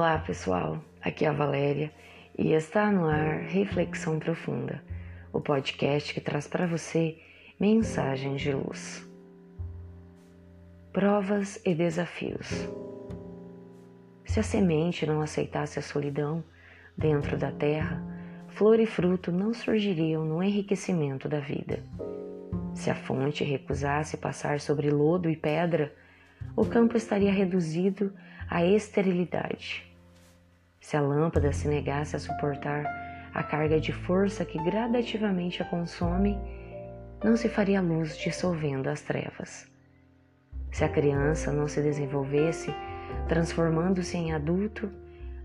[0.00, 1.92] Olá pessoal, aqui é a Valéria
[2.38, 4.82] e está no ar Reflexão Profunda,
[5.30, 7.18] o podcast que traz para você
[7.60, 9.06] mensagens de luz.
[10.90, 12.48] Provas e desafios.
[14.24, 16.42] Se a semente não aceitasse a solidão
[16.96, 18.02] dentro da terra,
[18.48, 21.84] flor e fruto não surgiriam no enriquecimento da vida.
[22.74, 25.94] Se a fonte recusasse passar sobre lodo e pedra,
[26.56, 28.10] o campo estaria reduzido
[28.48, 29.89] à esterilidade.
[30.80, 32.84] Se a lâmpada se negasse a suportar
[33.32, 36.38] a carga de força que gradativamente a consome,
[37.22, 39.70] não se faria luz dissolvendo as trevas.
[40.72, 42.74] Se a criança não se desenvolvesse,
[43.28, 44.90] transformando-se em adulto,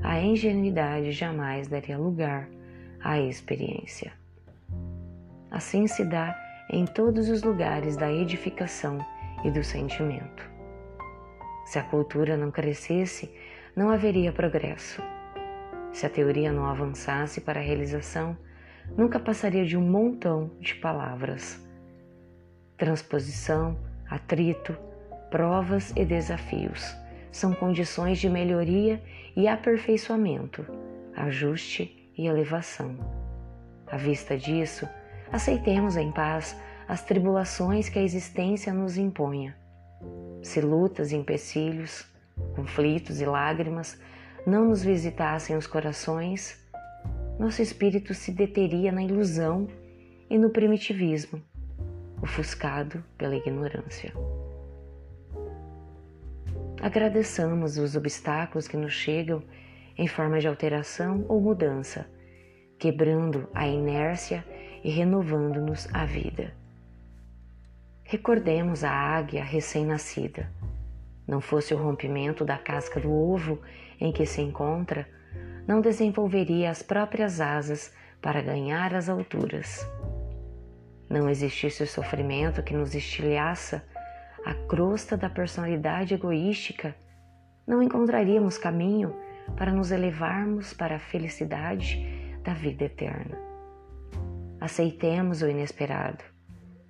[0.02, 2.48] a ingenuidade jamais daria lugar
[3.04, 4.14] à experiência.
[5.52, 6.36] Assim se dá
[6.70, 8.98] em todos os lugares da edificação
[9.44, 10.50] e do sentimento.
[11.66, 13.34] Se a cultura não crescesse,
[13.76, 15.02] não haveria progresso.
[15.96, 18.38] Se a teoria não avançasse para a realização,
[18.98, 21.66] nunca passaria de um montão de palavras.
[22.76, 23.80] Transposição,
[24.10, 24.78] atrito,
[25.32, 26.94] provas e desafios
[27.32, 29.02] são condições de melhoria
[29.38, 30.66] e aperfeiçoamento,
[31.16, 32.98] ajuste e elevação.
[33.88, 34.86] À vista disso,
[35.32, 36.60] aceitemos em paz
[36.90, 39.56] as tribulações que a existência nos imponha
[40.44, 42.06] se lutas e empecilhos,
[42.54, 43.98] conflitos e lágrimas
[44.46, 46.64] não nos visitassem os corações,
[47.40, 49.68] nosso espírito se deteria na ilusão
[50.30, 51.42] e no primitivismo,
[52.22, 54.14] ofuscado pela ignorância.
[56.82, 59.42] Agradeçamos os obstáculos que nos chegam
[59.98, 62.06] em forma de alteração ou mudança,
[62.78, 64.46] quebrando a inércia
[64.84, 66.54] e renovando-nos a vida.
[68.04, 70.48] Recordemos a águia recém-nascida.
[71.28, 73.60] Não fosse o rompimento da casca do ovo
[74.00, 75.08] em que se encontra,
[75.68, 79.88] não desenvolveria as próprias asas para ganhar as alturas.
[81.10, 83.84] Não existisse o sofrimento que nos estilhaça
[84.46, 86.96] a crosta da personalidade egoística,
[87.66, 89.16] não encontraríamos caminho
[89.58, 92.06] para nos elevarmos para a felicidade
[92.44, 93.38] da vida eterna.
[94.60, 96.24] Aceitemos o inesperado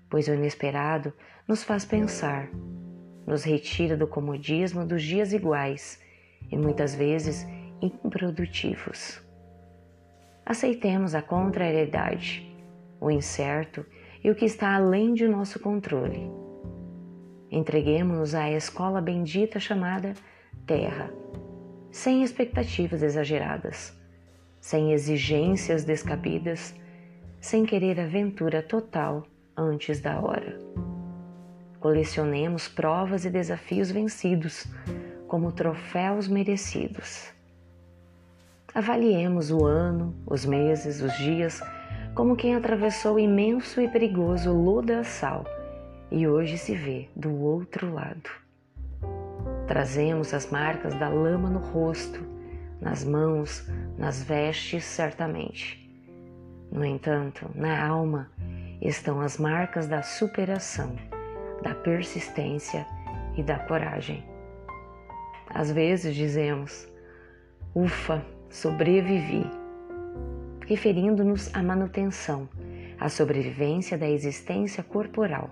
[0.10, 1.14] pois o inesperado
[1.48, 2.50] nos faz pensar,
[3.26, 6.00] nos retira do comodismo dos dias iguais
[6.52, 7.46] e muitas vezes
[7.82, 9.22] improdutivos.
[10.46, 12.48] Aceitemos a contrariedade,
[13.00, 13.86] o incerto
[14.24, 16.30] e o que está além de nosso controle.
[17.52, 20.14] Entreguemos-nos à escola bendita chamada
[20.66, 21.12] Terra,
[21.92, 23.98] sem expectativas exageradas,
[24.60, 26.76] sem exigências descabidas,
[27.40, 29.26] sem querer aventura total
[29.56, 30.58] antes da hora.
[31.86, 34.66] Colecionemos provas e desafios vencidos
[35.28, 37.32] como troféus merecidos.
[38.74, 41.62] Avaliemos o ano, os meses, os dias
[42.16, 45.46] como quem atravessou o imenso e perigoso lodaçal
[46.10, 48.32] e hoje se vê do outro lado.
[49.68, 52.20] Trazemos as marcas da lama no rosto,
[52.82, 55.88] nas mãos, nas vestes, certamente.
[56.72, 58.32] No entanto, na alma,
[58.82, 60.96] estão as marcas da superação,
[61.66, 62.86] da persistência
[63.36, 64.24] e da coragem.
[65.50, 66.88] Às vezes dizemos,
[67.74, 69.44] ufa, sobrevivi,
[70.68, 72.48] referindo-nos à manutenção,
[73.00, 75.50] à sobrevivência da existência corporal.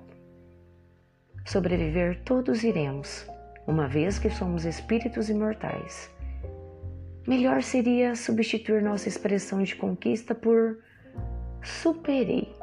[1.46, 3.28] Sobreviver todos iremos,
[3.66, 6.14] uma vez que somos espíritos imortais.
[7.28, 10.78] Melhor seria substituir nossa expressão de conquista por
[11.64, 12.54] superei.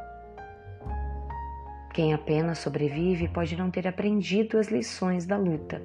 [2.00, 5.82] Quem apenas sobrevive pode não ter aprendido as lições da luta,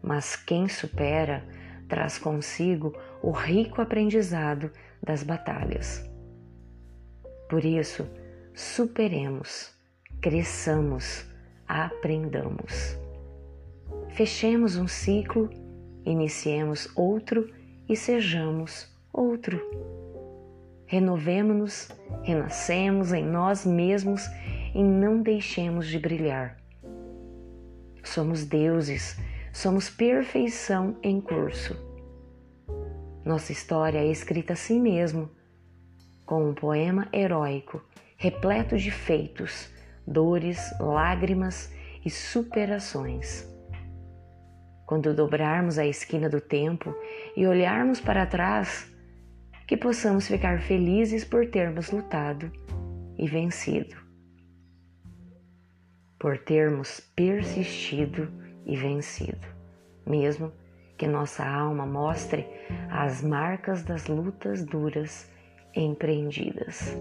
[0.00, 1.44] mas quem supera
[1.88, 4.70] traz consigo o rico aprendizado
[5.02, 6.08] das batalhas.
[7.50, 8.06] Por isso,
[8.54, 9.76] superemos,
[10.20, 11.26] cresçamos,
[11.66, 12.96] aprendamos.
[14.10, 15.50] Fechemos um ciclo,
[16.04, 17.52] iniciemos outro
[17.88, 19.60] e sejamos outro.
[20.86, 21.88] Renovemos-nos,
[22.22, 24.30] renascemos em nós mesmos
[24.74, 26.56] e não deixemos de brilhar.
[28.02, 29.18] Somos deuses,
[29.52, 31.76] somos perfeição em curso.
[33.24, 35.30] Nossa história é escrita assim mesmo,
[36.26, 37.82] com um poema heróico,
[38.16, 39.70] repleto de feitos,
[40.06, 41.72] dores, lágrimas
[42.04, 43.48] e superações.
[44.86, 46.94] Quando dobrarmos a esquina do tempo
[47.36, 48.92] e olharmos para trás,
[49.66, 52.50] que possamos ficar felizes por termos lutado
[53.16, 54.11] e vencido
[56.22, 58.30] por termos persistido
[58.64, 59.44] e vencido,
[60.06, 60.52] mesmo
[60.96, 62.46] que nossa alma mostre
[62.88, 65.28] as marcas das lutas duras
[65.74, 66.96] empreendidas.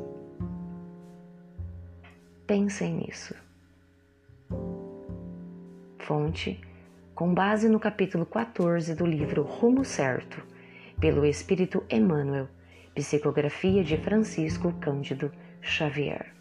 [2.47, 3.35] Pensem nisso.
[5.99, 6.59] Fonte
[7.13, 10.41] com base no capítulo 14 do livro Rumo Certo,
[10.99, 12.47] pelo Espírito Emmanuel,
[12.95, 15.31] psicografia de Francisco Cândido
[15.61, 16.40] Xavier.